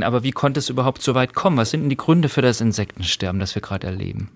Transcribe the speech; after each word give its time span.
Aber 0.00 0.22
wie 0.22 0.32
konnte 0.32 0.60
es 0.60 0.70
überhaupt 0.70 1.02
so 1.02 1.14
weit 1.14 1.34
kommen? 1.34 1.56
Was 1.56 1.70
sind 1.70 1.82
denn 1.82 1.90
die 1.90 1.96
Gründe 1.96 2.28
für 2.28 2.42
das 2.42 2.60
Insektensterben, 2.60 3.40
das 3.40 3.54
wir 3.54 3.62
gerade 3.62 3.86
erleben? 3.86 4.30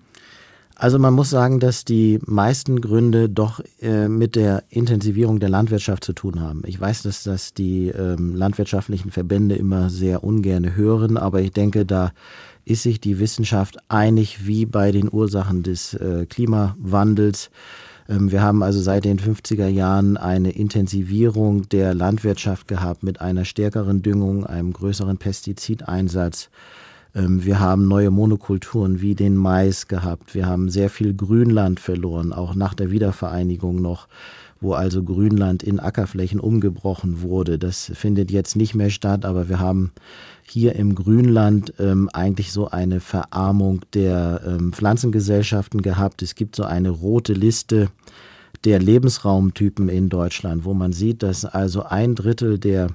Also 0.79 0.99
man 0.99 1.15
muss 1.15 1.31
sagen, 1.31 1.59
dass 1.59 1.85
die 1.85 2.19
meisten 2.27 2.81
Gründe 2.81 3.29
doch 3.29 3.61
äh, 3.81 4.07
mit 4.07 4.35
der 4.35 4.63
Intensivierung 4.69 5.39
der 5.39 5.49
Landwirtschaft 5.49 6.03
zu 6.03 6.13
tun 6.13 6.39
haben. 6.39 6.61
Ich 6.67 6.79
weiß, 6.79 7.01
dass 7.01 7.23
das 7.23 7.55
die 7.55 7.87
ähm, 7.87 8.35
landwirtschaftlichen 8.35 9.09
Verbände 9.09 9.55
immer 9.55 9.89
sehr 9.89 10.23
ungern 10.23 10.75
hören, 10.75 11.17
aber 11.17 11.41
ich 11.41 11.51
denke, 11.51 11.83
da 11.83 12.11
ist 12.63 12.83
sich 12.83 13.01
die 13.01 13.17
Wissenschaft 13.17 13.77
einig 13.87 14.45
wie 14.45 14.67
bei 14.67 14.91
den 14.91 15.11
Ursachen 15.11 15.63
des 15.63 15.95
äh, 15.95 16.27
Klimawandels. 16.29 17.49
Ähm, 18.09 18.31
wir 18.31 18.41
haben 18.41 18.63
also 18.63 18.79
seit 18.79 19.05
den 19.05 19.19
50er 19.19 19.67
Jahren 19.67 20.17
eine 20.17 20.51
Intensivierung 20.51 21.67
der 21.69 21.93
Landwirtschaft 21.93 22.67
gehabt 22.67 23.03
mit 23.03 23.21
einer 23.21 23.45
stärkeren 23.45 24.01
Düngung, 24.01 24.45
einem 24.45 24.73
größeren 24.73 25.17
Pestizideinsatz. 25.17 26.49
Ähm, 27.15 27.43
wir 27.43 27.59
haben 27.59 27.87
neue 27.87 28.11
Monokulturen 28.11 29.01
wie 29.01 29.15
den 29.15 29.35
Mais 29.35 29.87
gehabt. 29.87 30.35
Wir 30.35 30.45
haben 30.45 30.69
sehr 30.69 30.89
viel 30.89 31.13
Grünland 31.13 31.79
verloren, 31.79 32.33
auch 32.33 32.55
nach 32.55 32.73
der 32.73 32.91
Wiedervereinigung 32.91 33.81
noch, 33.81 34.07
wo 34.59 34.73
also 34.73 35.03
Grünland 35.03 35.63
in 35.63 35.79
Ackerflächen 35.79 36.39
umgebrochen 36.39 37.21
wurde. 37.21 37.59
Das 37.59 37.91
findet 37.93 38.31
jetzt 38.31 38.55
nicht 38.55 38.75
mehr 38.75 38.89
statt, 38.89 39.25
aber 39.25 39.49
wir 39.49 39.59
haben 39.59 39.91
hier 40.43 40.75
im 40.75 40.95
Grünland 40.95 41.73
ähm, 41.79 42.09
eigentlich 42.13 42.51
so 42.51 42.69
eine 42.69 42.99
Verarmung 42.99 43.81
der 43.93 44.41
ähm, 44.45 44.73
Pflanzengesellschaften 44.73 45.81
gehabt. 45.81 46.21
Es 46.21 46.35
gibt 46.35 46.55
so 46.55 46.63
eine 46.63 46.89
rote 46.89 47.33
Liste 47.33 47.89
der 48.63 48.79
Lebensraumtypen 48.79 49.89
in 49.89 50.09
Deutschland, 50.09 50.65
wo 50.65 50.73
man 50.73 50.93
sieht, 50.93 51.23
dass 51.23 51.45
also 51.45 51.83
ein 51.83 52.15
Drittel 52.15 52.57
der 52.57 52.87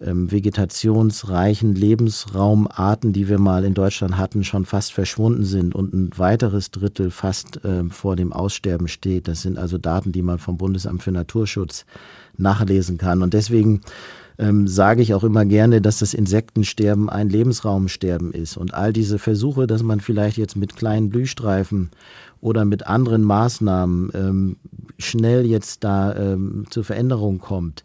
ähm, 0.00 0.30
vegetationsreichen 0.30 1.74
Lebensraumarten, 1.74 3.12
die 3.12 3.28
wir 3.28 3.38
mal 3.38 3.64
in 3.64 3.74
Deutschland 3.74 4.18
hatten, 4.18 4.44
schon 4.44 4.64
fast 4.64 4.92
verschwunden 4.92 5.44
sind 5.44 5.74
und 5.74 5.94
ein 5.94 6.10
weiteres 6.16 6.70
Drittel 6.70 7.10
fast 7.10 7.64
äh, 7.64 7.84
vor 7.90 8.16
dem 8.16 8.32
Aussterben 8.32 8.88
steht. 8.88 9.28
Das 9.28 9.42
sind 9.42 9.58
also 9.58 9.78
Daten, 9.78 10.12
die 10.12 10.22
man 10.22 10.38
vom 10.38 10.58
Bundesamt 10.58 11.02
für 11.02 11.12
Naturschutz 11.12 11.86
nachlesen 12.36 12.98
kann. 12.98 13.22
Und 13.22 13.32
deswegen 13.32 13.80
ähm, 14.38 14.68
sage 14.68 15.02
ich 15.02 15.14
auch 15.14 15.24
immer 15.24 15.44
gerne, 15.44 15.80
dass 15.80 16.00
das 16.00 16.12
Insektensterben 16.12 17.08
ein 17.08 17.28
Lebensraumsterben 17.28 18.32
ist. 18.32 18.56
Und 18.56 18.74
all 18.74 18.92
diese 18.92 19.18
Versuche, 19.18 19.66
dass 19.66 19.82
man 19.82 20.00
vielleicht 20.00 20.36
jetzt 20.36 20.56
mit 20.56 20.76
kleinen 20.76 21.08
Blühstreifen 21.08 21.90
oder 22.40 22.64
mit 22.64 22.86
anderen 22.86 23.22
Maßnahmen 23.22 24.10
ähm, 24.14 24.56
schnell 24.98 25.46
jetzt 25.46 25.84
da 25.84 26.14
ähm, 26.14 26.64
zur 26.70 26.84
Veränderung 26.84 27.38
kommt, 27.38 27.84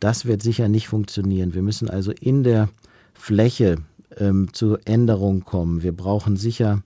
das 0.00 0.26
wird 0.26 0.42
sicher 0.42 0.68
nicht 0.68 0.88
funktionieren. 0.88 1.54
Wir 1.54 1.62
müssen 1.62 1.88
also 1.90 2.12
in 2.12 2.42
der 2.42 2.68
Fläche 3.14 3.76
ähm, 4.16 4.48
zur 4.52 4.80
Änderung 4.84 5.44
kommen. 5.44 5.82
Wir 5.82 5.92
brauchen 5.92 6.36
sicher 6.36 6.82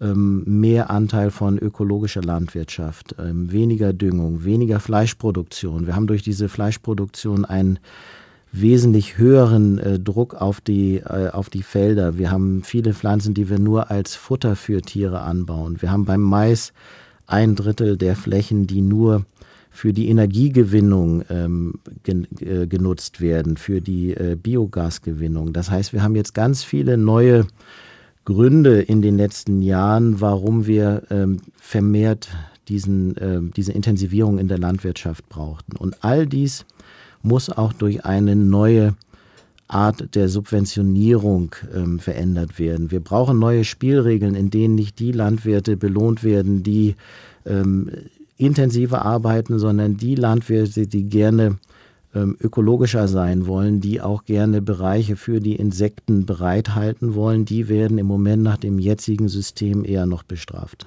ähm, 0.00 0.44
mehr 0.46 0.90
Anteil 0.90 1.30
von 1.30 1.58
ökologischer 1.58 2.22
Landwirtschaft, 2.22 3.16
ähm, 3.18 3.52
weniger 3.52 3.92
Düngung, 3.92 4.44
weniger 4.44 4.80
Fleischproduktion. 4.80 5.86
Wir 5.86 5.94
haben 5.94 6.06
durch 6.06 6.22
diese 6.22 6.48
Fleischproduktion 6.48 7.44
einen 7.44 7.78
wesentlich 8.52 9.18
höheren 9.18 9.78
äh, 9.78 9.98
Druck 9.98 10.34
auf 10.34 10.60
die, 10.60 10.96
äh, 10.96 11.30
auf 11.30 11.50
die 11.50 11.62
Felder. 11.62 12.18
Wir 12.18 12.30
haben 12.30 12.62
viele 12.64 12.94
Pflanzen, 12.94 13.34
die 13.34 13.48
wir 13.48 13.58
nur 13.58 13.90
als 13.90 14.16
Futter 14.16 14.56
für 14.56 14.82
Tiere 14.82 15.20
anbauen. 15.20 15.80
Wir 15.80 15.90
haben 15.90 16.04
beim 16.04 16.22
Mais 16.22 16.72
ein 17.26 17.54
Drittel 17.54 17.96
der 17.96 18.16
Flächen, 18.16 18.66
die 18.66 18.80
nur 18.80 19.24
für 19.70 19.92
die 19.92 20.08
Energiegewinnung 20.08 21.24
ähm, 21.30 21.74
gen, 22.02 22.26
äh, 22.40 22.66
genutzt 22.66 23.20
werden, 23.20 23.56
für 23.56 23.80
die 23.80 24.10
äh, 24.12 24.36
Biogasgewinnung. 24.40 25.52
Das 25.52 25.70
heißt, 25.70 25.92
wir 25.92 26.02
haben 26.02 26.16
jetzt 26.16 26.34
ganz 26.34 26.64
viele 26.64 26.96
neue 26.96 27.46
Gründe 28.24 28.82
in 28.82 29.00
den 29.00 29.16
letzten 29.16 29.62
Jahren, 29.62 30.20
warum 30.20 30.66
wir 30.66 31.04
ähm, 31.10 31.38
vermehrt 31.56 32.28
diesen, 32.68 33.16
äh, 33.16 33.40
diese 33.56 33.72
Intensivierung 33.72 34.38
in 34.38 34.48
der 34.48 34.58
Landwirtschaft 34.58 35.28
brauchten. 35.28 35.76
Und 35.76 36.04
all 36.04 36.26
dies 36.26 36.66
muss 37.22 37.50
auch 37.50 37.72
durch 37.72 38.04
eine 38.04 38.36
neue 38.36 38.94
Art 39.68 40.14
der 40.16 40.28
Subventionierung 40.28 41.54
ähm, 41.72 42.00
verändert 42.00 42.58
werden. 42.58 42.90
Wir 42.90 43.00
brauchen 43.00 43.38
neue 43.38 43.64
Spielregeln, 43.64 44.34
in 44.34 44.50
denen 44.50 44.74
nicht 44.74 44.98
die 44.98 45.12
Landwirte 45.12 45.76
belohnt 45.76 46.24
werden, 46.24 46.62
die 46.62 46.96
ähm, 47.46 47.90
intensiver 48.40 49.04
arbeiten, 49.04 49.58
sondern 49.58 49.96
die 49.96 50.14
Landwirte, 50.14 50.86
die 50.86 51.04
gerne 51.04 51.58
ähm, 52.14 52.36
ökologischer 52.40 53.06
sein 53.06 53.46
wollen, 53.46 53.80
die 53.80 54.00
auch 54.00 54.24
gerne 54.24 54.62
Bereiche 54.62 55.16
für 55.16 55.40
die 55.40 55.56
Insekten 55.56 56.26
bereithalten 56.26 57.14
wollen, 57.14 57.44
die 57.44 57.68
werden 57.68 57.98
im 57.98 58.06
Moment 58.06 58.42
nach 58.42 58.56
dem 58.56 58.78
jetzigen 58.78 59.28
System 59.28 59.84
eher 59.84 60.06
noch 60.06 60.22
bestraft. 60.22 60.86